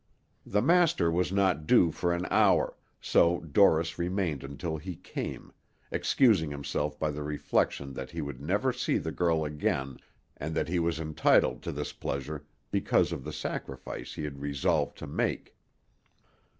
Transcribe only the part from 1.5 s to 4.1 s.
due for an hour, so Dorris